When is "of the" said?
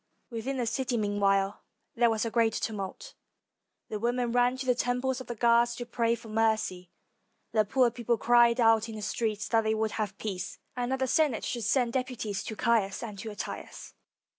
5.21-5.35